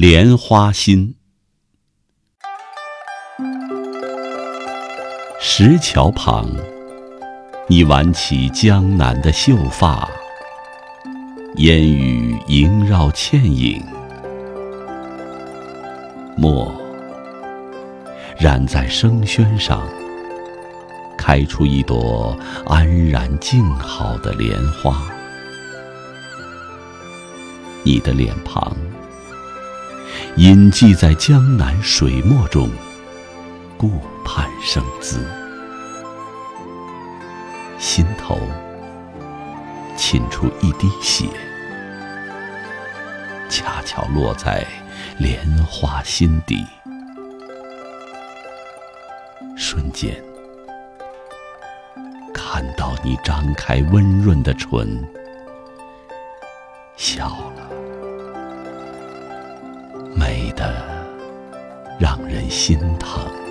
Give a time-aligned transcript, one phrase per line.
[0.00, 1.16] 莲花心。
[5.40, 6.48] 石桥旁，
[7.66, 10.08] 你挽起江南的秀发，
[11.56, 13.84] 烟雨萦绕倩影，
[16.36, 16.72] 墨
[18.38, 19.82] 染在生宣上，
[21.16, 25.10] 开出一朵安然静好的莲花。
[27.82, 28.76] 你的脸庞，
[30.36, 32.70] 隐迹在江南水墨中，
[33.76, 35.18] 顾盼生姿。
[37.78, 38.38] 心头
[39.96, 41.26] 沁出一滴血，
[43.48, 44.64] 恰巧落在
[45.18, 46.64] 莲花心底。
[49.56, 50.22] 瞬间，
[52.32, 55.04] 看到你张开温润的唇，
[56.96, 57.68] 笑了，
[60.18, 60.84] 美的
[61.96, 63.47] 让人心疼。